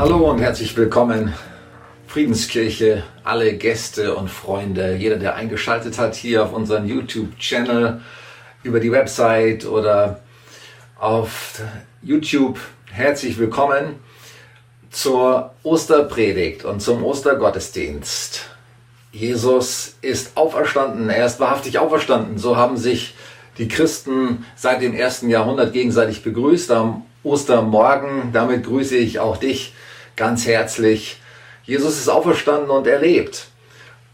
[0.00, 1.34] Hallo und herzlich willkommen,
[2.06, 8.00] Friedenskirche, alle Gäste und Freunde, jeder, der eingeschaltet hat hier auf unseren YouTube-Channel,
[8.62, 10.22] über die Website oder
[10.98, 11.60] auf
[12.00, 12.58] YouTube.
[12.90, 13.96] Herzlich willkommen
[14.88, 18.46] zur Osterpredigt und zum Ostergottesdienst.
[19.12, 22.38] Jesus ist auferstanden, er ist wahrhaftig auferstanden.
[22.38, 23.14] So haben sich
[23.58, 28.32] die Christen seit dem ersten Jahrhundert gegenseitig begrüßt am Ostermorgen.
[28.32, 29.74] Damit grüße ich auch dich
[30.20, 31.16] ganz herzlich.
[31.64, 33.48] Jesus ist auferstanden und er lebt.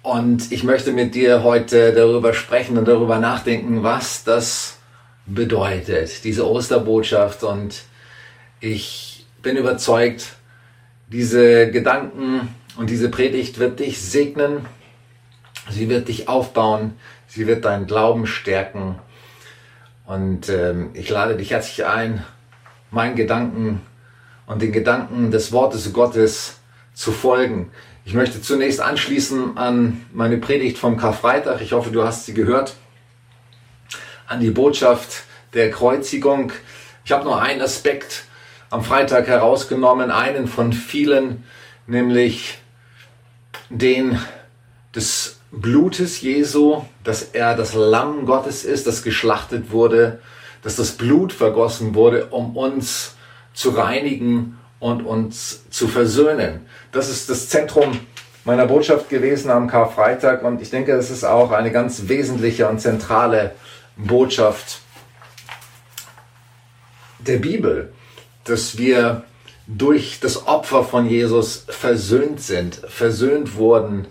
[0.02, 4.78] Und ich möchte mit dir heute darüber sprechen und darüber nachdenken, was das
[5.26, 7.42] bedeutet, diese Osterbotschaft.
[7.42, 7.82] Und
[8.60, 10.36] ich bin überzeugt,
[11.08, 14.64] diese Gedanken und diese Predigt wird dich segnen
[15.68, 16.94] Sie wird dich aufbauen,
[17.26, 19.00] sie wird deinen Glauben stärken.
[20.06, 22.24] Und ähm, ich lade dich herzlich ein,
[22.92, 23.82] meinen Gedanken
[24.46, 26.58] und den Gedanken des Wortes Gottes
[26.94, 27.70] zu folgen.
[28.04, 31.60] Ich möchte zunächst anschließen an meine Predigt vom Karfreitag.
[31.60, 32.74] Ich hoffe, du hast sie gehört.
[34.26, 36.52] An die Botschaft der Kreuzigung.
[37.04, 38.24] Ich habe nur einen Aspekt
[38.70, 41.44] am Freitag herausgenommen, einen von vielen,
[41.86, 42.58] nämlich
[43.70, 44.20] den
[44.94, 50.20] des Blutes Jesu, dass er das Lamm Gottes ist, das geschlachtet wurde,
[50.62, 53.15] dass das Blut vergossen wurde, um uns
[53.56, 56.66] zu reinigen und uns zu versöhnen.
[56.92, 57.98] Das ist das Zentrum
[58.44, 62.80] meiner Botschaft gewesen am Karfreitag und ich denke, das ist auch eine ganz wesentliche und
[62.80, 63.52] zentrale
[63.96, 64.80] Botschaft
[67.18, 67.92] der Bibel,
[68.44, 69.24] dass wir
[69.66, 74.06] durch das Opfer von Jesus versöhnt sind, versöhnt wurden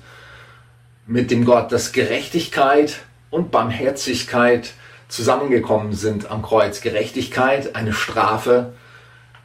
[1.05, 2.97] mit dem Gott, dass Gerechtigkeit
[3.29, 4.73] und Barmherzigkeit
[5.07, 6.81] zusammengekommen sind am Kreuz.
[6.81, 8.73] Gerechtigkeit, eine Strafe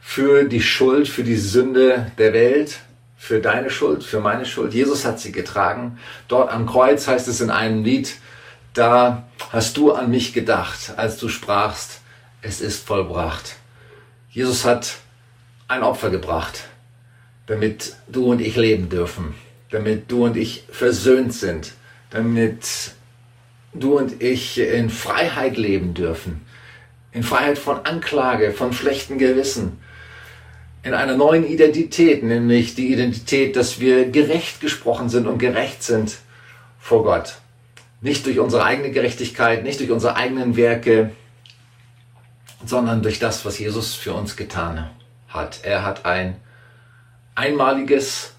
[0.01, 2.79] für die Schuld, für die Sünde der Welt,
[3.17, 4.73] für deine Schuld, für meine Schuld.
[4.73, 5.99] Jesus hat sie getragen.
[6.27, 8.15] Dort am Kreuz heißt es in einem Lied,
[8.73, 12.01] da hast du an mich gedacht, als du sprachst,
[12.41, 13.55] es ist vollbracht.
[14.29, 14.95] Jesus hat
[15.67, 16.65] ein Opfer gebracht,
[17.47, 19.35] damit du und ich leben dürfen
[19.71, 21.73] damit du und ich versöhnt sind,
[22.11, 22.91] damit
[23.73, 26.45] du und ich in Freiheit leben dürfen,
[27.13, 29.79] in Freiheit von Anklage, von schlechten Gewissen,
[30.83, 36.17] in einer neuen Identität, nämlich die Identität, dass wir gerecht gesprochen sind und gerecht sind
[36.79, 37.35] vor Gott.
[38.01, 41.11] Nicht durch unsere eigene Gerechtigkeit, nicht durch unsere eigenen Werke,
[42.65, 44.89] sondern durch das, was Jesus für uns getan
[45.27, 45.59] hat.
[45.63, 46.35] Er hat ein
[47.35, 48.33] einmaliges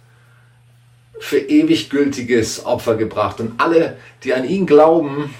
[1.20, 3.38] für ewig gültiges Opfer gebracht.
[3.41, 5.32] Und alle, die an ihn glauben,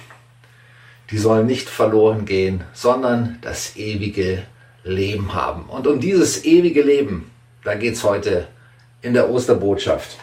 [1.10, 4.44] die sollen nicht verloren gehen, sondern das ewige
[4.84, 5.65] Leben haben.
[5.65, 7.31] Und um dieses ewige Leben,
[7.65, 8.48] da geht es heute
[9.00, 10.19] in der Osterbotschaft.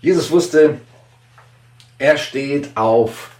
[0.00, 0.80] Jesus wusste,
[1.98, 3.30] er steht auf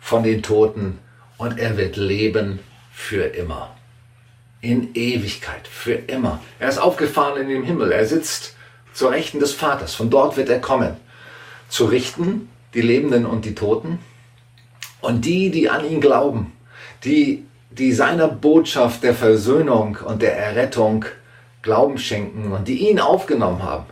[0.00, 0.98] von den Toten
[1.38, 2.60] und er wird leben
[2.92, 3.74] für immer.
[4.60, 6.40] In Ewigkeit, für immer.
[6.58, 7.92] Er ist aufgefahren in den Himmel.
[7.92, 8.54] Er sitzt
[8.92, 9.94] zur Rechten des Vaters.
[9.94, 10.96] Von dort wird er kommen,
[11.68, 13.98] zu richten die Lebenden und die Toten.
[15.00, 16.52] Und die, die an ihn glauben,
[17.04, 21.04] die, die seiner Botschaft der Versöhnung und der Errettung
[21.62, 23.86] Glauben schenken und die ihn aufgenommen haben,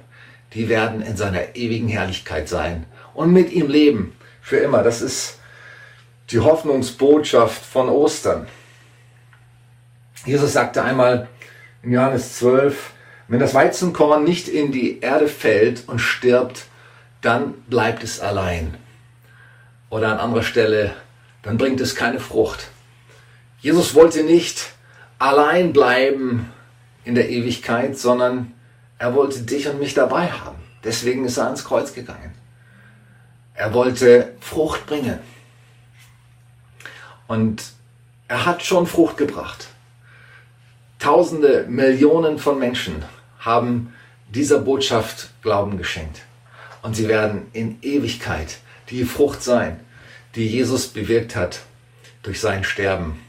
[0.55, 4.83] die werden in seiner ewigen Herrlichkeit sein und mit ihm leben für immer.
[4.83, 5.38] Das ist
[6.31, 8.47] die Hoffnungsbotschaft von Ostern.
[10.25, 11.28] Jesus sagte einmal
[11.83, 12.93] in Johannes 12,
[13.28, 16.65] wenn das Weizenkorn nicht in die Erde fällt und stirbt,
[17.21, 18.75] dann bleibt es allein.
[19.91, 20.94] Oder an anderer Stelle,
[21.43, 22.71] dann bringt es keine Frucht.
[23.61, 24.73] Jesus wollte nicht
[25.19, 26.53] allein bleiben
[27.05, 28.53] in der Ewigkeit, sondern
[28.99, 30.59] er wollte dich und mich dabei haben.
[30.85, 32.35] Deswegen ist er ans Kreuz gegangen.
[33.55, 35.19] Er wollte Frucht bringen.
[37.27, 37.65] Und
[38.29, 39.69] er hat schon Frucht gebracht.
[40.99, 43.05] Tausende, Millionen von Menschen
[43.38, 43.93] haben
[44.29, 46.23] dieser Botschaft Glauben geschenkt.
[46.82, 48.59] Und sie werden in Ewigkeit
[48.91, 49.81] die Frucht sein,
[50.35, 51.61] die Jesus bewirkt hat
[52.23, 53.21] durch sein Sterben.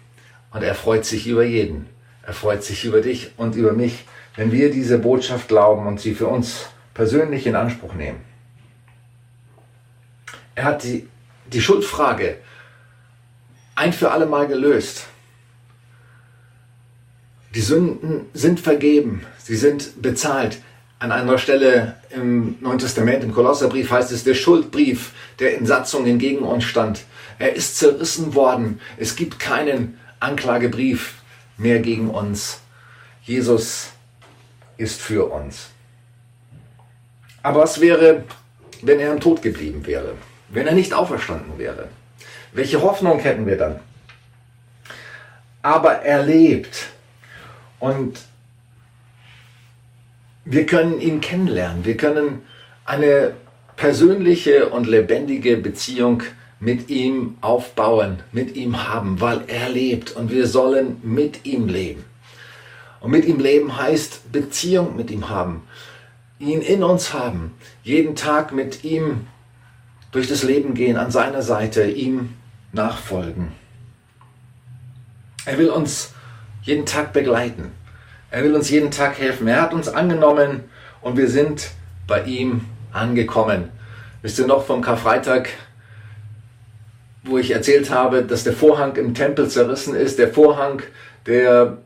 [0.52, 1.88] Und er freut sich über jeden.
[2.24, 4.06] Er freut sich über dich und über mich,
[4.36, 8.22] wenn wir diese Botschaft glauben und sie für uns persönlich in Anspruch nehmen.
[10.56, 11.08] Er hat die,
[11.52, 12.38] die Schuldfrage
[13.76, 15.08] ein für alle Mal gelöst.
[17.56, 20.62] Die Sünden sind vergeben, sie sind bezahlt.
[21.00, 26.20] An anderer Stelle im Neuen Testament, im Kolosserbrief heißt es, der Schuldbrief der in Satzungen
[26.20, 27.06] gegen uns stand.
[27.40, 28.82] Er ist zerrissen worden.
[28.98, 31.16] Es gibt keinen Anklagebrief
[31.58, 32.62] mehr gegen uns.
[33.24, 33.92] Jesus
[34.78, 35.70] ist für uns.
[37.44, 38.24] Aber was wäre,
[38.82, 40.14] wenn er im Tod geblieben wäre?
[40.50, 41.90] Wenn er nicht auferstanden wäre?
[42.52, 43.80] Welche Hoffnung hätten wir dann?
[45.62, 46.88] Aber er lebt.
[47.80, 48.20] Und
[50.46, 51.86] wir können ihn kennenlernen.
[51.86, 52.44] Wir können
[52.86, 53.34] eine
[53.76, 56.24] persönliche und lebendige Beziehung
[56.60, 62.04] mit ihm aufbauen, mit ihm haben, weil er lebt und wir sollen mit ihm leben.
[63.00, 65.64] Und mit ihm leben heißt Beziehung mit ihm haben,
[66.38, 67.54] ihn in uns haben,
[67.84, 69.28] jeden Tag mit ihm
[70.12, 72.34] durch das Leben gehen, an seiner Seite, ihm
[72.74, 73.54] nachfolgen.
[75.46, 76.14] Er will uns
[76.64, 77.72] jeden Tag begleiten.
[78.32, 79.48] Er will uns jeden Tag helfen.
[79.48, 80.66] Er hat uns angenommen
[81.02, 81.72] und wir sind
[82.06, 83.70] bei ihm angekommen.
[84.22, 85.50] Wisst ihr noch vom Karfreitag,
[87.24, 90.82] wo ich erzählt habe, dass der Vorhang im Tempel zerrissen ist, der Vorhang,
[91.26, 91.78] der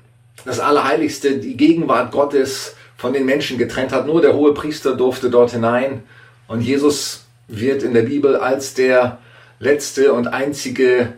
[0.46, 4.08] das Allerheiligste, die Gegenwart Gottes von den Menschen getrennt hat.
[4.08, 6.04] Nur der hohe Priester durfte dort hinein.
[6.48, 9.20] Und Jesus wird in der Bibel als der
[9.60, 11.14] letzte und einzige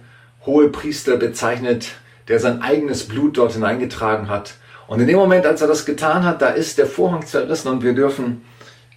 [0.45, 1.91] hohe Priester bezeichnet,
[2.27, 4.55] der sein eigenes Blut dort hineingetragen hat.
[4.87, 7.83] Und in dem Moment, als er das getan hat, da ist der Vorhang zerrissen und
[7.83, 8.43] wir dürfen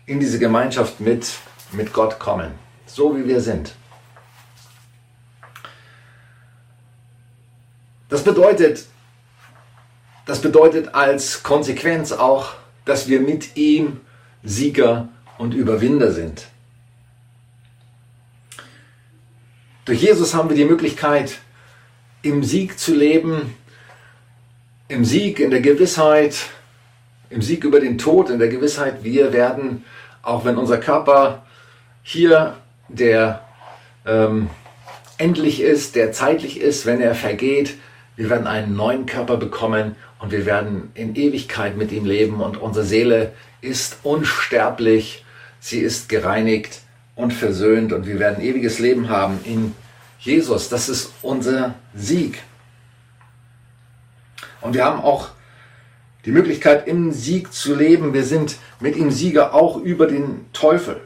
[0.06, 1.26] in diese Gemeinschaft mit,
[1.73, 2.53] mit Gott kommen,
[2.87, 3.73] so wie wir sind.
[8.08, 8.87] Das bedeutet,
[10.26, 14.00] das bedeutet als Konsequenz auch, dass wir mit ihm
[14.43, 16.46] Sieger und Überwinder sind.
[19.84, 21.38] Durch Jesus haben wir die Möglichkeit,
[22.22, 23.55] im Sieg zu leben,
[24.88, 26.37] im Sieg, in der Gewissheit,
[27.31, 29.84] im Sieg über den Tod, in der Gewissheit, wir werden,
[30.22, 31.46] auch wenn unser Körper
[32.02, 32.56] hier
[32.88, 33.43] der
[34.06, 34.49] ähm,
[35.19, 37.75] endlich ist, der zeitlich ist, wenn er vergeht,
[38.19, 42.56] wir werden einen neuen Körper bekommen und wir werden in Ewigkeit mit ihm leben und
[42.56, 45.25] unsere Seele ist unsterblich,
[45.61, 46.81] sie ist gereinigt
[47.15, 49.73] und versöhnt und wir werden ewiges Leben haben in
[50.19, 50.69] Jesus.
[50.69, 52.43] Das ist unser Sieg.
[54.62, 55.29] Und wir haben auch
[56.25, 58.14] die Möglichkeit, im Sieg zu leben.
[58.14, 61.00] Wir sind mit ihm Sieger auch über den Teufel.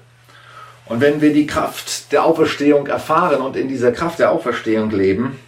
[0.87, 5.39] Und wenn wir die Kraft der Auferstehung erfahren und in dieser Kraft der Auferstehung leben,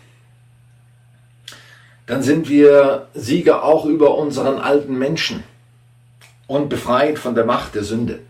[2.07, 5.43] dann sind wir Sieger auch über unseren alten Menschen
[6.47, 8.21] und befreit von der Macht der Sünde.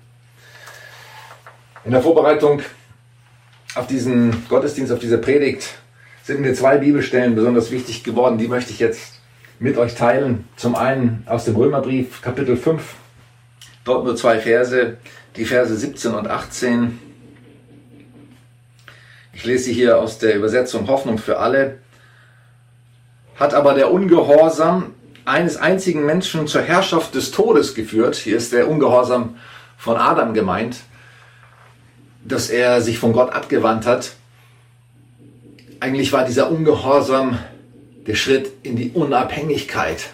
[1.85, 2.62] In der Vorbereitung
[3.75, 5.75] auf diesen Gottesdienst, auf diese Predigt,
[6.23, 8.38] sind mir zwei Bibelstellen besonders wichtig geworden.
[8.38, 9.21] Die möchte ich jetzt
[9.59, 10.49] mit euch teilen.
[10.56, 12.82] Zum einen aus dem Römerbrief, Kapitel 5,
[13.85, 14.97] dort nur zwei Verse,
[15.37, 16.99] die Verse 17 und 18.
[19.32, 21.81] Ich lese sie hier aus der Übersetzung Hoffnung für alle
[23.37, 24.95] hat aber der Ungehorsam
[25.25, 28.17] eines einzigen Menschen zur Herrschaft des Todes geführt.
[28.17, 29.37] Hier ist der Ungehorsam
[29.77, 30.79] von Adam gemeint,
[32.25, 34.13] dass er sich von Gott abgewandt hat.
[35.81, 37.39] Eigentlich war dieser Ungehorsam
[38.07, 40.11] der Schritt in die Unabhängigkeit.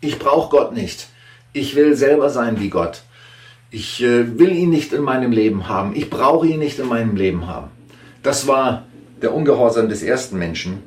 [0.00, 1.08] Ich brauche Gott nicht.
[1.52, 3.02] Ich will selber sein wie Gott.
[3.70, 5.94] Ich äh, will ihn nicht in meinem Leben haben.
[5.96, 7.70] Ich brauche ihn nicht in meinem Leben haben.
[8.22, 8.86] Das war
[9.22, 10.82] der Ungehorsam des ersten Menschen.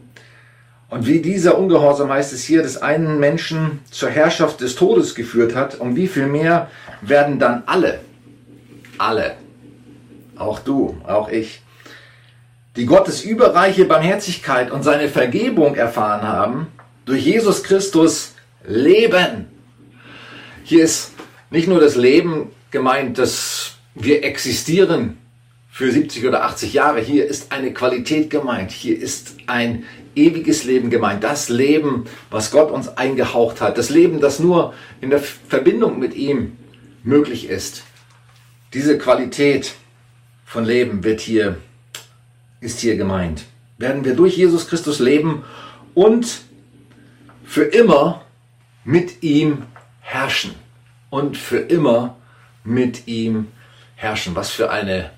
[0.90, 5.54] Und wie dieser Ungehorsam heißt es hier, des einen Menschen zur Herrschaft des Todes geführt
[5.54, 6.70] hat, um wie viel mehr
[7.02, 8.00] werden dann alle,
[8.98, 9.36] alle,
[10.38, 11.62] auch du, auch ich,
[12.78, 16.68] die Gottes überreiche Barmherzigkeit und seine Vergebung erfahren haben,
[17.06, 19.48] durch Jesus Christus leben.
[20.64, 21.14] Hier ist
[21.50, 25.18] nicht nur das Leben gemeint, dass wir existieren
[25.70, 27.00] für 70 oder 80 Jahre.
[27.02, 28.72] Hier ist eine Qualität gemeint.
[28.72, 29.84] Hier ist ein
[30.18, 31.24] ewiges Leben gemeint.
[31.24, 33.78] Das Leben, was Gott uns eingehaucht hat.
[33.78, 36.58] Das Leben, das nur in der Verbindung mit ihm
[37.04, 37.84] möglich ist.
[38.74, 39.76] Diese Qualität
[40.46, 41.58] von Leben wird hier,
[42.60, 43.46] ist hier gemeint.
[43.78, 45.44] Werden wir durch Jesus Christus leben
[45.94, 46.42] und
[47.46, 48.26] für immer
[48.84, 49.64] mit ihm
[50.02, 50.56] herrschen.
[51.10, 52.18] Und für immer
[52.64, 53.48] mit ihm
[53.96, 54.36] herrschen.
[54.36, 55.12] Was für eine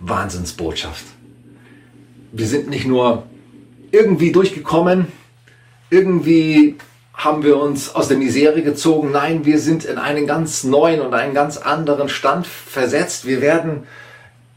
[0.00, 1.04] Wahnsinnsbotschaft.
[2.32, 3.24] Wir sind nicht nur
[3.92, 5.08] irgendwie durchgekommen.
[5.90, 6.76] Irgendwie
[7.14, 9.10] haben wir uns aus der Misere gezogen.
[9.12, 13.26] Nein, wir sind in einen ganz neuen und einen ganz anderen Stand versetzt.
[13.26, 13.86] Wir werden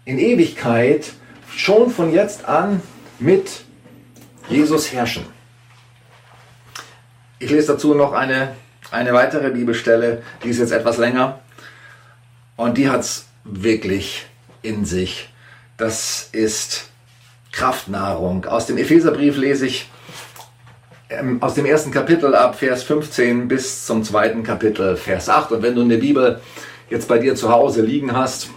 [0.05, 1.11] in Ewigkeit
[1.55, 2.81] schon von jetzt an
[3.19, 3.63] mit
[4.49, 5.25] Jesus herrschen.
[7.39, 8.55] Ich lese dazu noch eine,
[8.91, 11.41] eine weitere Bibelstelle, die ist jetzt etwas länger
[12.55, 14.25] und die hat es wirklich
[14.61, 15.29] in sich.
[15.75, 16.89] Das ist
[17.53, 18.45] Kraftnahrung.
[18.45, 19.89] Aus dem Epheserbrief lese ich
[21.09, 25.53] ähm, aus dem ersten Kapitel ab Vers 15 bis zum zweiten Kapitel Vers 8.
[25.53, 26.41] Und wenn du in der Bibel
[26.89, 28.49] jetzt bei dir zu Hause liegen hast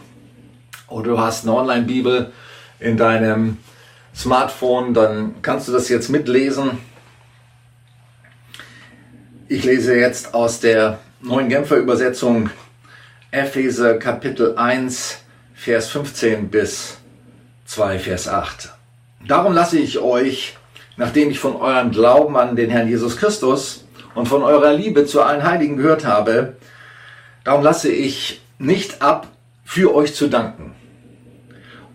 [0.89, 2.33] oder du hast eine Online-Bibel
[2.81, 3.59] in deinem
[4.15, 6.79] Smartphone, dann kannst du das jetzt mitlesen.
[9.49, 12.51] Ich lese jetzt aus der neuen Genfer Übersetzung
[13.31, 15.19] Epheser Kapitel 1,
[15.55, 16.97] Vers 15 bis
[17.67, 18.76] 2, Vers 8.
[19.27, 20.57] Darum lasse ich euch,
[20.97, 25.23] nachdem ich von eurem Glauben an den Herrn Jesus Christus und von eurer Liebe zu
[25.23, 26.57] allen Heiligen gehört habe,
[27.45, 29.29] darum lasse ich nicht ab,
[29.65, 30.77] für euch zu danken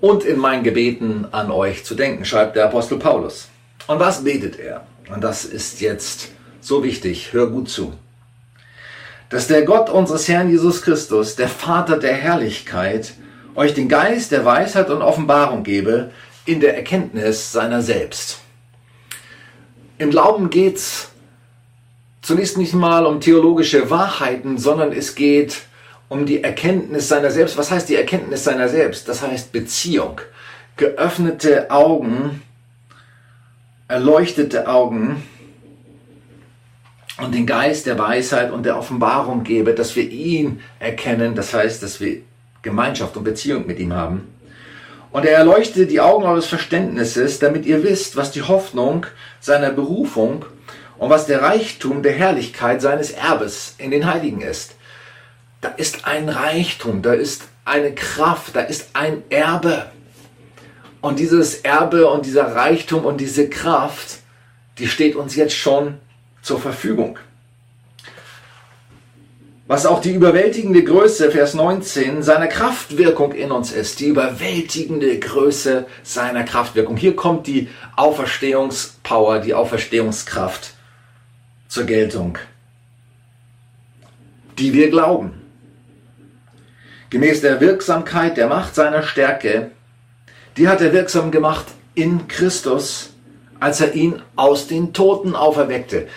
[0.01, 3.47] und in meinen Gebeten an euch zu denken, schreibt der Apostel Paulus.
[3.87, 4.85] Und was betet er?
[5.13, 7.93] Und das ist jetzt so wichtig, hör gut zu.
[9.29, 13.13] Dass der Gott unseres Herrn Jesus Christus, der Vater der Herrlichkeit,
[13.55, 16.11] euch den Geist der Weisheit und Offenbarung gebe
[16.45, 18.39] in der Erkenntnis seiner selbst.
[19.97, 21.11] Im Glauben geht's
[22.21, 25.61] zunächst nicht mal um theologische Wahrheiten, sondern es geht
[26.09, 27.57] um die Erkenntnis seiner selbst.
[27.57, 29.07] Was heißt die Erkenntnis seiner selbst?
[29.07, 30.21] Das heißt Beziehung.
[30.77, 32.41] Geöffnete Augen,
[33.87, 35.23] erleuchtete Augen
[37.17, 41.35] und den Geist der Weisheit und der Offenbarung gebe, dass wir ihn erkennen.
[41.35, 42.21] Das heißt, dass wir
[42.61, 44.27] Gemeinschaft und Beziehung mit ihm haben.
[45.11, 49.05] Und er erleuchtet die Augen eures Verständnisses, damit ihr wisst, was die Hoffnung
[49.39, 50.45] seiner Berufung
[50.97, 54.75] und was der Reichtum der Herrlichkeit seines Erbes in den Heiligen ist
[55.61, 59.85] da ist ein Reichtum, da ist eine Kraft, da ist ein Erbe.
[60.99, 64.19] Und dieses Erbe und dieser Reichtum und diese Kraft,
[64.79, 65.99] die steht uns jetzt schon
[66.41, 67.17] zur Verfügung.
[69.71, 74.01] Was auch die überwältigende Größe, Vers 19, seiner Kraftwirkung in uns ist.
[74.01, 76.97] Die überwältigende Größe seiner Kraftwirkung.
[76.97, 80.73] Hier kommt die Auferstehungspower, die Auferstehungskraft
[81.69, 82.37] zur Geltung,
[84.59, 85.39] die wir glauben
[87.09, 89.71] gemäß der Wirksamkeit der Macht seiner Stärke,
[90.57, 93.13] die hat er wirksam gemacht in Christus,
[93.61, 96.09] als er ihn aus den Toten auferweckte.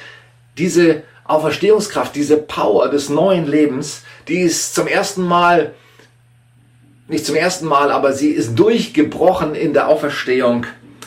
[0.59, 5.73] Diese Auferstehungskraft, diese Power des neuen Lebens, die ist zum ersten Mal,
[7.09, 10.67] nicht zum ersten Mal, aber sie ist durchgebrochen in der Auferstehung,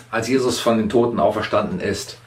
[0.10, 2.18] als Jesus von den Toten auferstanden ist.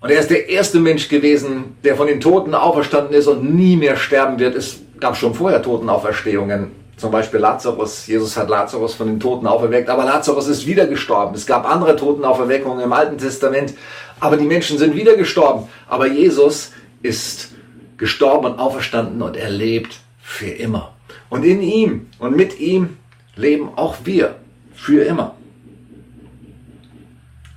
[0.00, 3.76] Und er ist der erste Mensch gewesen, der von den Toten auferstanden ist und nie
[3.76, 4.54] mehr sterben wird.
[4.54, 6.70] Es gab schon vorher Totenauferstehungen.
[6.96, 8.06] Zum Beispiel Lazarus.
[8.06, 11.34] Jesus hat Lazarus von den Toten auferweckt, aber Lazarus ist wieder gestorben.
[11.34, 13.74] Es gab andere Totenauferweckungen im Alten Testament,
[14.20, 15.68] aber die Menschen sind wieder gestorben.
[15.88, 17.52] Aber Jesus ist
[17.96, 20.94] gestorben und auferstanden und er lebt für immer.
[21.28, 22.96] Und in ihm und mit ihm
[23.36, 24.36] leben auch wir
[24.74, 25.34] für immer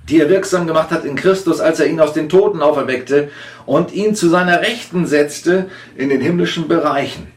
[0.08, 3.30] die er wirksam gemacht hat in Christus, als er ihn aus den Toten auferweckte
[3.66, 7.28] und ihn zu seiner Rechten setzte in den himmlischen Bereichen.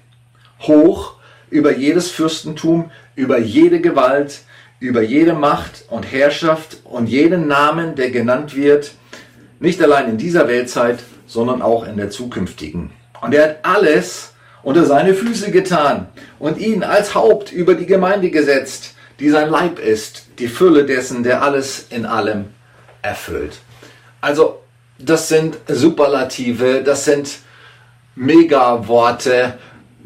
[0.62, 1.13] Hoch
[1.50, 4.41] über jedes Fürstentum, über jede Gewalt,
[4.79, 8.91] über jede Macht und Herrschaft und jeden Namen, der genannt wird,
[9.59, 12.91] nicht allein in dieser Weltzeit, sondern auch in der zukünftigen.
[13.22, 16.08] Und er hat alles unter seine Füße getan
[16.39, 21.24] und ihn als Haupt über die Gemeinde gesetzt, die sein Leib ist, die Fülle dessen,
[21.24, 22.46] der alles in allem
[23.01, 23.60] erfüllt.
[24.22, 24.60] Also
[24.98, 27.39] das sind Superlative, das sind
[28.15, 29.58] Megaworte.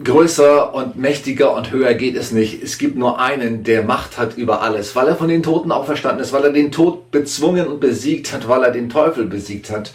[0.02, 2.64] Größer und mächtiger und höher geht es nicht.
[2.64, 6.24] Es gibt nur einen, der Macht hat über alles, weil er von den Toten auferstanden
[6.24, 9.92] ist, weil er den Tod bezwungen und besiegt hat, weil er den Teufel besiegt hat,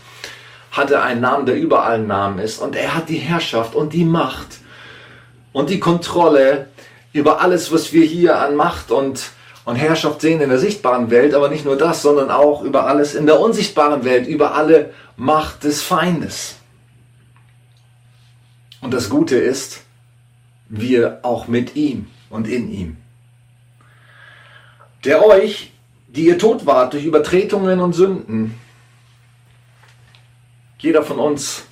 [0.75, 2.59] hat er einen Namen, der über allen Namen ist.
[2.59, 4.59] Und er hat die Herrschaft und die Macht
[5.53, 6.69] und die Kontrolle
[7.13, 9.31] über alles, was wir hier an Macht und
[9.65, 13.15] und Herrschaft sehen in der sichtbaren Welt, aber nicht nur das, sondern auch über alles
[13.15, 16.57] in der unsichtbaren Welt, über alle Macht des Feindes.
[18.83, 19.83] Und das Gute ist,
[20.69, 22.97] wir auch mit ihm und in ihm.
[25.05, 25.73] Der euch,
[26.09, 28.61] die ihr tot wart durch Übertretungen und Sünden,
[30.85, 31.65] jeder von uns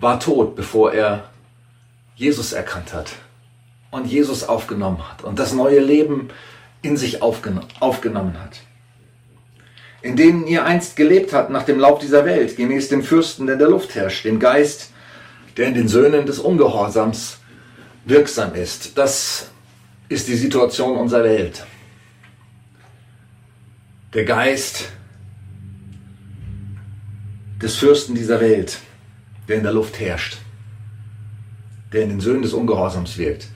[0.00, 1.30] war tot, bevor er
[2.16, 3.12] Jesus erkannt hat
[3.92, 6.28] und Jesus aufgenommen hat und das neue Leben
[6.82, 8.58] in sich aufgen aufgenommen hat.
[10.02, 13.52] In denen ihr einst gelebt habt nach dem Lauf dieser Welt, gemäß dem Fürsten, der
[13.52, 14.90] in der Luft herrscht, dem Geist,
[15.56, 17.38] der in den Söhnen des Ungehorsams
[18.04, 18.98] wirksam ist.
[18.98, 19.52] Das
[20.08, 21.64] ist die Situation unserer Welt.
[24.12, 24.88] Der Geist
[27.62, 28.78] des Fürsten dieser Welt,
[29.48, 30.38] der in der Luft herrscht,
[31.92, 33.46] der in den Söhnen des Ungehorsams wirkt.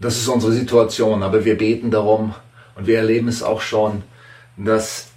[0.00, 2.34] Das ist unsere Situation, aber wir beten darum
[2.74, 4.02] und wir erleben es auch schon,
[4.56, 5.12] dass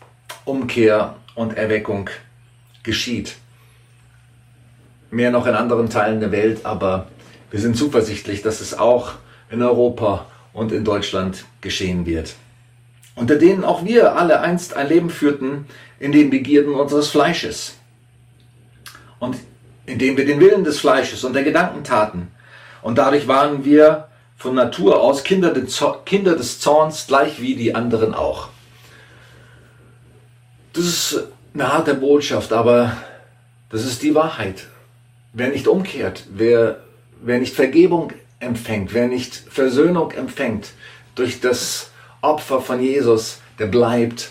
[0.46, 2.10] Umkehr und Erweckung
[2.84, 3.36] geschieht.
[5.10, 7.08] Mehr noch in anderen Teilen der Welt, aber
[7.50, 9.14] wir sind zuversichtlich, dass es auch
[9.50, 12.36] in Europa und in Deutschland geschehen wird.
[13.16, 15.66] Unter denen auch wir alle einst ein Leben führten
[16.06, 17.74] in den Begierden unseres Fleisches
[19.18, 19.38] und
[19.88, 22.32] indem wir den Willen des Fleisches und der Gedanken taten.
[22.84, 24.08] Und dadurch waren wir
[24.38, 28.50] von Natur aus Kinder des Zorns, gleich wie die anderen auch.
[30.74, 31.24] Das ist
[31.56, 32.98] eine harte Botschaft, aber
[33.72, 34.68] das ist die Wahrheit.
[35.34, 36.82] Wer nicht umkehrt, wer,
[37.20, 40.68] wer nicht Vergebung empfängt, wer nicht Versöhnung empfängt
[41.16, 41.90] durch das
[42.22, 44.30] Opfer von Jesus, der bleibt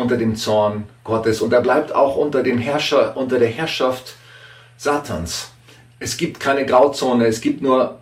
[0.00, 4.16] unter dem Zorn Gottes und er bleibt auch unter dem Herrscher, unter der Herrschaft
[4.76, 5.50] Satans.
[5.98, 8.00] Es gibt keine Grauzone, es gibt nur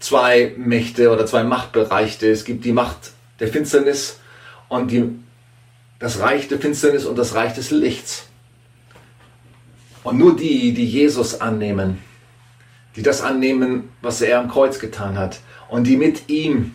[0.00, 2.30] zwei Mächte oder zwei Machtbereiche.
[2.30, 4.20] Es gibt die Macht der Finsternis
[4.68, 5.10] und die,
[5.98, 8.26] das Reich der Finsternis und das Reich des Lichts.
[10.04, 11.98] Und nur die, die Jesus annehmen,
[12.96, 16.74] die das annehmen, was er am Kreuz getan hat und die mit ihm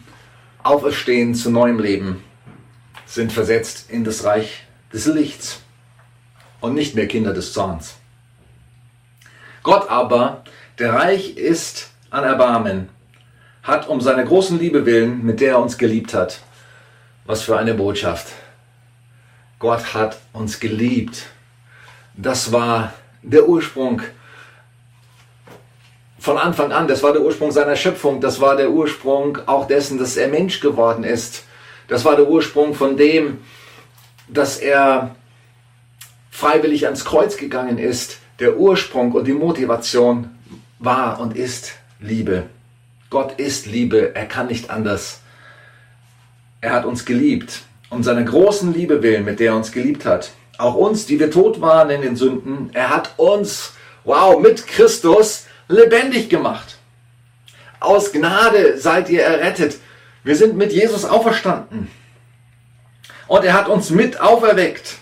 [0.62, 2.24] auferstehen zu neuem Leben,
[3.14, 5.62] sind versetzt in das Reich des Lichts
[6.62, 7.98] und nicht mehr Kinder des Zorns.
[9.62, 10.44] Gott aber,
[10.80, 12.90] der reich ist an Erbarmen,
[13.62, 16.40] hat um seiner großen Liebe willen, mit der er uns geliebt hat.
[17.26, 18.28] Was für eine Botschaft.
[19.60, 21.28] Gott hat uns geliebt.
[22.16, 24.02] Das war der Ursprung
[26.18, 30.00] von Anfang an, das war der Ursprung seiner Schöpfung, das war der Ursprung auch dessen,
[30.00, 31.44] dass er Mensch geworden ist.
[31.88, 33.40] Das war der Ursprung von dem,
[34.28, 35.16] dass er
[36.32, 38.18] freiwillig ans Kreuz gegangen ist.
[38.40, 40.30] Der Ursprung und die Motivation
[40.80, 42.44] war und ist Liebe.
[43.10, 45.22] Gott ist Liebe, er kann nicht anders.
[46.62, 50.32] Er hat uns geliebt, um seiner großen Liebe willen, mit der er uns geliebt hat.
[50.58, 55.46] Auch uns, die wir tot waren in den Sünden, er hat uns, wow, mit Christus
[55.68, 56.78] lebendig gemacht.
[57.80, 59.78] Aus Gnade seid ihr errettet.
[60.24, 61.90] Wir sind mit Jesus auferstanden.
[63.28, 64.96] Und er hat uns mit auferweckt.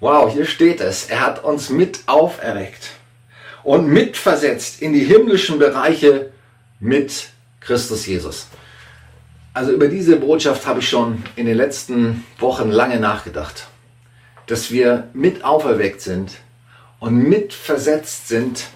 [0.00, 1.06] Wow, hier steht es.
[1.06, 2.90] Er hat uns mit auferweckt
[3.64, 6.32] und mitversetzt in die himmlischen Bereiche
[6.80, 8.46] mit Christus Jesus.
[9.52, 13.66] Also über diese Botschaft habe ich schon in den letzten Wochen lange nachgedacht,
[14.46, 16.32] dass wir mit auferweckt sind
[17.00, 18.66] und mitversetzt sind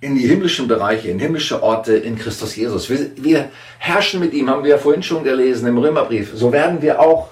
[0.00, 2.88] in die himmlischen Bereiche, in himmlische Orte in Christus Jesus.
[2.88, 6.32] Wir, wir, herrschen mit ihm, haben wir ja vorhin schon gelesen im Römerbrief.
[6.34, 7.28] So werden wir auch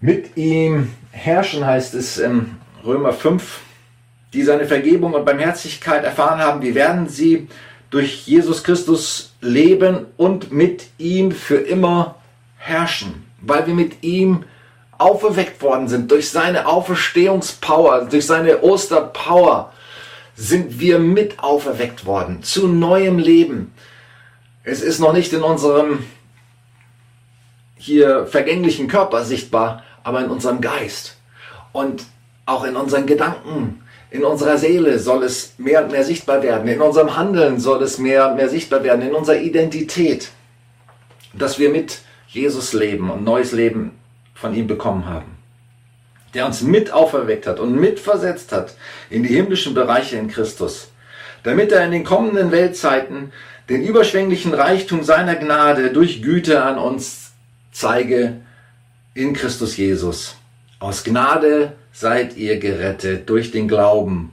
[0.00, 3.60] mit ihm herrschen, heißt es im Römer 5,
[4.32, 6.62] die seine Vergebung und Barmherzigkeit erfahren haben.
[6.62, 7.48] Wir werden sie
[7.90, 12.16] durch Jesus Christus leben und mit ihm für immer
[12.58, 14.44] herrschen, weil wir mit ihm
[14.98, 19.72] auferweckt worden sind durch seine Auferstehungspower, durch seine Osterpower
[20.36, 23.72] sind wir mit auferweckt worden zu neuem Leben.
[24.64, 26.04] Es ist noch nicht in unserem
[27.76, 31.16] hier vergänglichen Körper sichtbar, aber in unserem Geist.
[31.72, 32.04] Und
[32.46, 36.80] auch in unseren Gedanken, in unserer Seele soll es mehr und mehr sichtbar werden, in
[36.80, 40.30] unserem Handeln soll es mehr und mehr sichtbar werden, in unserer Identität,
[41.32, 43.92] dass wir mit Jesus leben und neues Leben
[44.34, 45.33] von ihm bekommen haben
[46.34, 48.74] der uns mit auferweckt hat und mitversetzt hat
[49.10, 50.90] in die himmlischen Bereiche in Christus,
[51.42, 53.32] damit er in den kommenden Weltzeiten
[53.68, 57.32] den überschwänglichen Reichtum seiner Gnade durch Güte an uns
[57.72, 58.40] zeige
[59.14, 60.36] in Christus Jesus.
[60.80, 64.32] Aus Gnade seid ihr gerettet durch den Glauben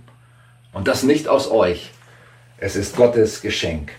[0.73, 1.91] und das nicht aus euch.
[2.57, 3.91] Es ist Gottes Geschenk.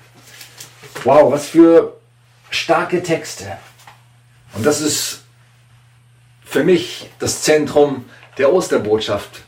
[1.04, 1.96] Wow, was für
[2.50, 3.56] starke Texte.
[4.54, 5.21] Und das ist
[6.52, 8.04] für mich das Zentrum
[8.36, 9.40] der Osterbotschaft.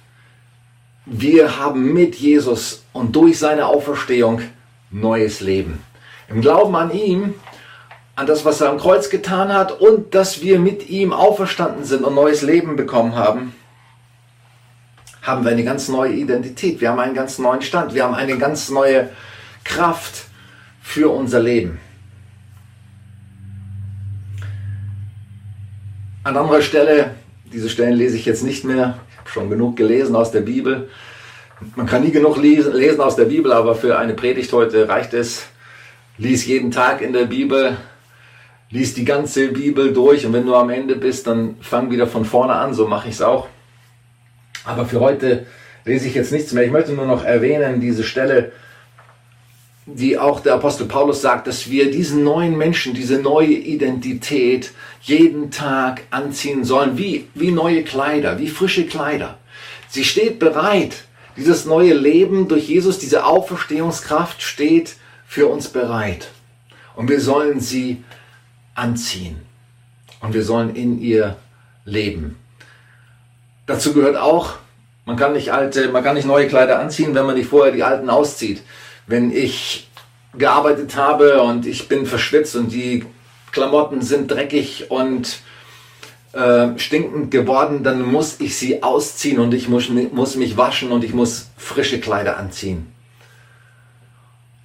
[1.04, 4.40] Wir haben mit Jesus und durch seine Auferstehung
[4.90, 5.82] neues Leben.
[6.30, 7.34] Im Glauben an ihn,
[8.16, 12.04] an das, was er am Kreuz getan hat und dass wir mit ihm auferstanden sind
[12.04, 13.54] und neues Leben bekommen haben,
[15.20, 16.80] haben wir eine ganz neue Identität.
[16.80, 17.92] Wir haben einen ganz neuen Stand.
[17.92, 19.10] Wir haben eine ganz neue
[19.62, 20.24] Kraft
[20.80, 21.78] für unser Leben.
[26.24, 27.10] An anderer Stelle,
[27.52, 30.88] diese Stellen lese ich jetzt nicht mehr, ich habe schon genug gelesen aus der Bibel.
[31.76, 35.44] Man kann nie genug lesen aus der Bibel, aber für eine Predigt heute reicht es.
[36.16, 37.76] Lies jeden Tag in der Bibel,
[38.70, 42.24] lies die ganze Bibel durch und wenn du am Ende bist, dann fang wieder von
[42.24, 43.48] vorne an, so mache ich es auch.
[44.64, 45.44] Aber für heute
[45.84, 46.64] lese ich jetzt nichts mehr.
[46.64, 48.50] Ich möchte nur noch erwähnen, diese Stelle,
[49.86, 55.50] die auch der Apostel Paulus sagt, dass wir diesen neuen Menschen, diese neue Identität jeden
[55.50, 59.38] Tag anziehen sollen, wie, wie neue Kleider, wie frische Kleider.
[59.88, 61.04] Sie steht bereit,
[61.36, 66.28] Dieses neue Leben durch Jesus, diese Auferstehungskraft steht für uns bereit.
[66.94, 68.04] Und wir sollen sie
[68.74, 69.38] anziehen.
[70.20, 71.36] Und wir sollen in ihr
[71.84, 72.36] leben.
[73.66, 74.54] Dazu gehört auch,
[75.06, 77.82] man kann nicht alte, man kann nicht neue Kleider anziehen, wenn man nicht vorher die
[77.82, 78.62] alten auszieht.
[79.06, 79.88] Wenn ich
[80.36, 83.04] gearbeitet habe und ich bin verschwitzt und die
[83.52, 85.38] Klamotten sind dreckig und
[86.32, 91.04] äh, stinkend geworden, dann muss ich sie ausziehen und ich muss, muss mich waschen und
[91.04, 92.92] ich muss frische Kleider anziehen.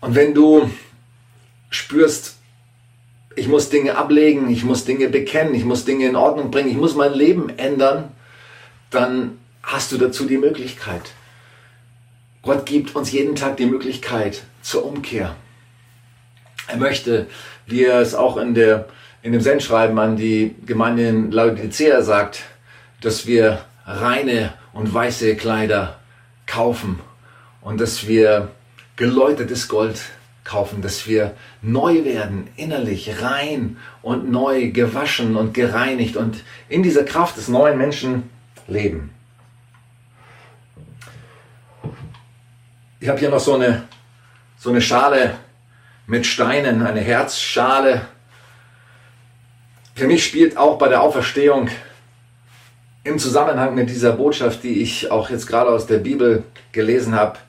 [0.01, 0.69] Und wenn du
[1.69, 2.37] spürst,
[3.35, 6.77] ich muss Dinge ablegen, ich muss Dinge bekennen, ich muss Dinge in Ordnung bringen, ich
[6.77, 8.11] muss mein Leben ändern,
[8.89, 11.11] dann hast du dazu die Möglichkeit.
[12.41, 15.35] Gott gibt uns jeden Tag die Möglichkeit zur Umkehr.
[16.67, 17.27] Er möchte,
[17.65, 18.87] wie er es auch in, der,
[19.21, 22.43] in dem Sendschreiben an die Gemeinde in Laodicea sagt,
[23.01, 25.99] dass wir reine und weiße Kleider
[26.45, 26.99] kaufen
[27.61, 28.49] und dass wir
[28.95, 29.99] geläutertes Gold
[30.43, 37.03] kaufen, dass wir neu werden, innerlich rein und neu gewaschen und gereinigt und in dieser
[37.03, 38.29] Kraft des neuen Menschen
[38.67, 39.11] leben.
[43.01, 43.83] Ich habe hier noch so eine,
[44.57, 45.35] so eine Schale
[46.05, 48.01] mit Steinen, eine Herzschale.
[49.95, 51.69] Für mich spielt auch bei der Auferstehung
[53.05, 57.39] im Zusammenhang mit dieser Botschaft, die ich auch jetzt gerade aus der Bibel gelesen habe,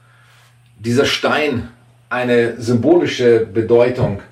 [0.79, 1.69] dieser Stein
[2.09, 4.23] eine symbolische Bedeutung.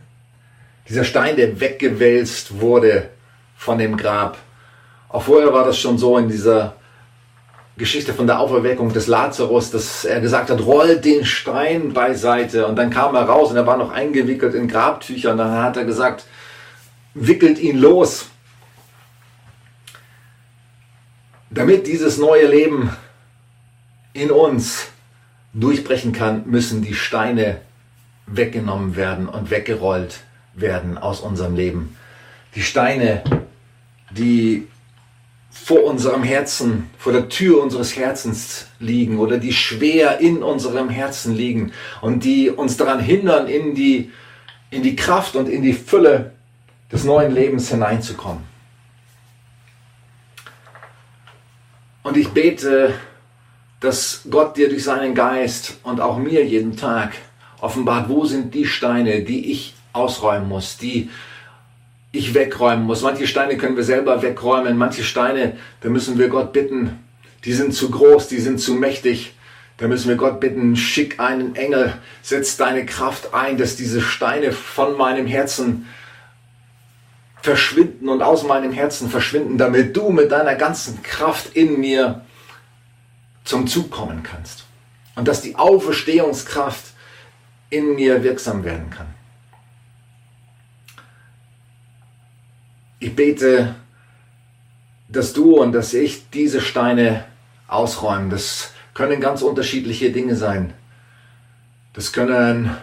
[0.88, 3.08] Dieser Stein, der weggewälzt wurde
[3.56, 4.38] von dem Grab.
[5.08, 6.76] Auch vorher war das schon so in dieser
[7.78, 12.66] Geschichte von der Auferweckung des Lazarus, dass er gesagt hat, roll den Stein beiseite.
[12.66, 15.30] Und dann kam er raus und er war noch eingewickelt in Grabtücher.
[15.30, 16.24] Und dann hat er gesagt,
[17.14, 18.26] wickelt ihn los.
[21.50, 22.90] Damit dieses neue Leben
[24.12, 24.88] in uns
[25.54, 27.60] durchbrechen kann, müssen die Steine
[28.26, 30.20] weggenommen werden und weggerollt
[30.54, 31.96] werden aus unserem Leben.
[32.56, 33.22] Die Steine,
[34.10, 34.66] die
[35.64, 41.34] vor unserem Herzen, vor der Tür unseres Herzens liegen oder die schwer in unserem Herzen
[41.34, 44.10] liegen und die uns daran hindern, in die,
[44.70, 46.32] in die Kraft und in die Fülle
[46.90, 48.42] des neuen Lebens hineinzukommen.
[52.02, 52.94] Und ich bete,
[53.80, 57.12] dass Gott dir durch seinen Geist und auch mir jeden Tag
[57.60, 61.10] offenbart, wo sind die Steine, die ich ausräumen muss, die
[62.12, 63.02] ich wegräumen muss.
[63.02, 66.98] Manche Steine können wir selber wegräumen, manche Steine, da müssen wir Gott bitten,
[67.44, 69.34] die sind zu groß, die sind zu mächtig.
[69.76, 74.50] Da müssen wir Gott bitten, schick einen Engel, setz deine Kraft ein, dass diese Steine
[74.50, 75.86] von meinem Herzen
[77.42, 82.22] verschwinden und aus meinem Herzen verschwinden, damit du mit deiner ganzen Kraft in mir
[83.44, 84.64] zum Zug kommen kannst.
[85.14, 86.86] Und dass die Auferstehungskraft
[87.70, 89.06] in mir wirksam werden kann.
[93.08, 93.74] Ich bete,
[95.08, 97.24] dass du und dass ich diese Steine
[97.66, 98.28] ausräumen.
[98.28, 100.74] Das können ganz unterschiedliche Dinge sein.
[101.94, 102.76] Das können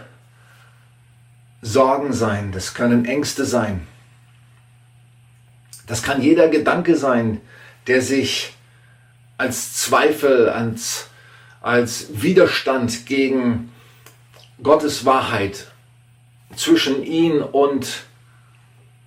[1.62, 3.86] Sorgen sein, das können Ängste sein.
[5.86, 7.40] Das kann jeder Gedanke sein,
[7.86, 8.52] der sich
[9.38, 11.06] als Zweifel, als,
[11.60, 13.70] als Widerstand gegen
[14.60, 15.68] Gottes Wahrheit
[16.56, 18.06] zwischen ihn und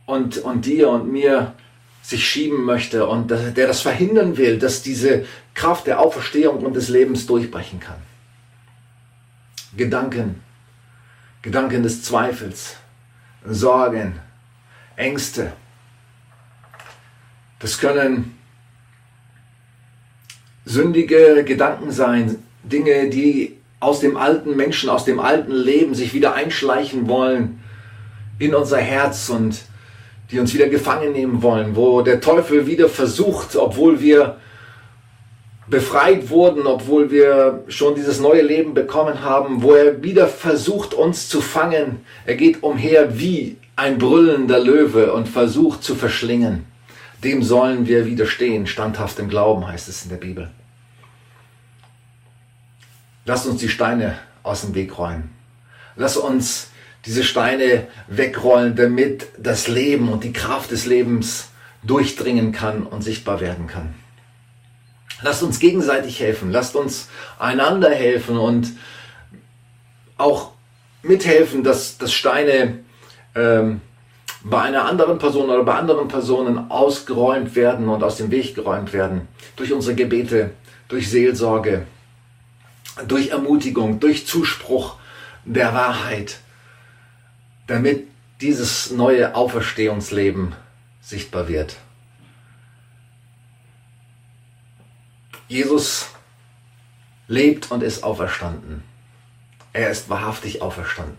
[0.09, 1.53] und, und dir und mir
[2.01, 6.89] sich schieben möchte und der das verhindern will, dass diese Kraft der Auferstehung und des
[6.89, 8.01] Lebens durchbrechen kann.
[9.77, 10.41] Gedanken,
[11.43, 12.77] Gedanken des Zweifels,
[13.45, 14.19] Sorgen,
[14.95, 15.53] Ängste.
[17.59, 18.35] Das können
[20.65, 26.33] sündige Gedanken sein, Dinge, die aus dem alten Menschen, aus dem alten Leben sich wieder
[26.33, 27.63] einschleichen wollen
[28.39, 29.69] in unser Herz und
[30.31, 34.37] die uns wieder gefangen nehmen wollen, wo der Teufel wieder versucht, obwohl wir
[35.67, 41.29] befreit wurden, obwohl wir schon dieses neue Leben bekommen haben, wo er wieder versucht, uns
[41.29, 42.01] zu fangen.
[42.25, 46.65] Er geht umher wie ein brüllender Löwe und versucht zu verschlingen.
[47.23, 50.49] Dem sollen wir widerstehen, standhaft im Glauben heißt es in der Bibel.
[53.25, 55.29] Lasst uns die Steine aus dem Weg räumen.
[55.95, 56.68] Lass uns
[57.05, 61.49] diese Steine wegrollen, damit das Leben und die Kraft des Lebens
[61.83, 63.93] durchdringen kann und sichtbar werden kann.
[65.21, 68.71] Lasst uns gegenseitig helfen, lasst uns einander helfen und
[70.17, 70.51] auch
[71.03, 72.79] mithelfen, dass, dass Steine
[73.35, 73.81] ähm,
[74.43, 78.93] bei einer anderen Person oder bei anderen Personen ausgeräumt werden und aus dem Weg geräumt
[78.93, 79.27] werden.
[79.55, 80.51] Durch unsere Gebete,
[80.87, 81.85] durch Seelsorge,
[83.07, 84.95] durch Ermutigung, durch Zuspruch
[85.45, 86.39] der Wahrheit,
[87.69, 88.07] damit
[88.41, 90.55] dieses neue Auferstehungsleben
[91.01, 91.75] sichtbar wird.
[95.47, 96.07] Jesus
[97.27, 98.83] lebt und ist auferstanden.
[99.71, 101.17] Er ist wahrhaftig auferstanden.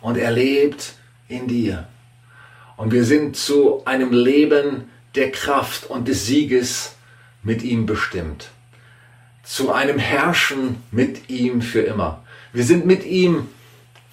[0.00, 0.94] Und er lebt
[1.28, 1.86] in dir.
[2.76, 6.96] Und wir sind zu einem Leben der Kraft und des Sieges
[7.44, 8.50] mit ihm bestimmt.
[9.44, 12.24] Zu einem Herrschen mit ihm für immer.
[12.52, 13.48] Wir sind mit ihm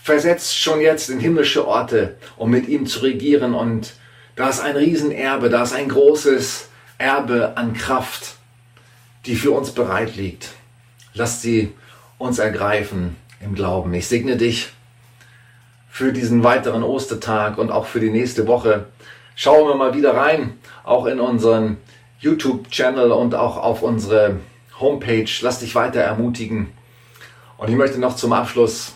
[0.03, 3.53] versetzt schon jetzt in himmlische Orte, um mit ihm zu regieren.
[3.55, 3.93] Und
[4.35, 8.35] da ist ein Riesenerbe, da ist ein großes Erbe an Kraft,
[9.25, 10.49] die für uns bereit liegt.
[11.13, 11.71] Lasst sie
[12.17, 13.93] uns ergreifen im Glauben.
[13.93, 14.73] Ich segne dich
[15.89, 18.87] für diesen weiteren Ostertag und auch für die nächste Woche.
[19.35, 21.77] Schauen wir mal wieder rein, auch in unseren
[22.19, 24.39] YouTube-Channel und auch auf unsere
[24.81, 25.29] Homepage.
[25.41, 26.73] Lass dich weiter ermutigen.
[27.57, 28.95] Und ich möchte noch zum Abschluss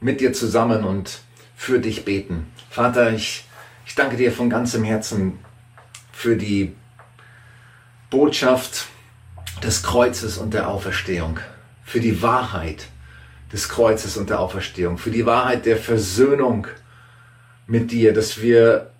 [0.00, 1.20] mit dir zusammen und
[1.56, 2.46] für dich beten.
[2.70, 3.44] Vater, ich,
[3.86, 5.38] ich danke dir von ganzem Herzen
[6.12, 6.74] für die
[8.10, 8.86] Botschaft
[9.62, 11.40] des Kreuzes und der Auferstehung,
[11.84, 12.88] für die Wahrheit
[13.52, 16.66] des Kreuzes und der Auferstehung, für die Wahrheit der Versöhnung
[17.66, 18.90] mit dir, dass wir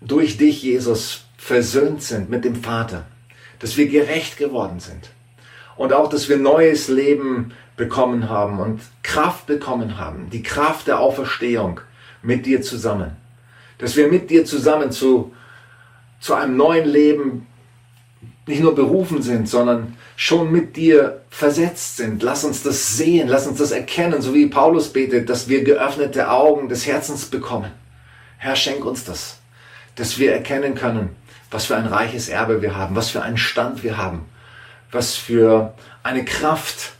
[0.00, 3.04] durch dich, Jesus, versöhnt sind mit dem Vater,
[3.58, 5.10] dass wir gerecht geworden sind
[5.76, 11.00] und auch, dass wir neues Leben bekommen haben und Kraft bekommen haben, die Kraft der
[11.00, 11.80] Auferstehung
[12.20, 13.12] mit dir zusammen,
[13.78, 15.32] dass wir mit dir zusammen zu,
[16.20, 17.46] zu einem neuen Leben
[18.46, 22.22] nicht nur berufen sind, sondern schon mit dir versetzt sind.
[22.22, 26.30] Lass uns das sehen, lass uns das erkennen, so wie Paulus betet, dass wir geöffnete
[26.30, 27.70] Augen des Herzens bekommen.
[28.38, 29.38] Herr, schenk uns das,
[29.94, 31.10] dass wir erkennen können,
[31.50, 34.24] was für ein reiches Erbe wir haben, was für einen Stand wir haben,
[34.90, 36.92] was für eine Kraft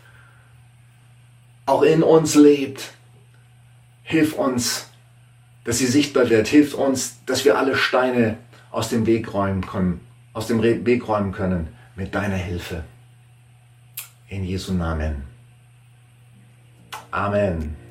[1.69, 2.93] auch in uns lebt.
[4.03, 4.89] Hilf uns,
[5.65, 6.49] dass sie sichtbar wird.
[6.49, 8.39] Hilf uns, dass wir alle Steine
[8.71, 10.01] aus dem Weg räumen können,
[10.33, 12.85] aus dem Weg räumen können mit deiner Hilfe.
[14.29, 15.25] In Jesu Namen.
[17.11, 17.88] Amen.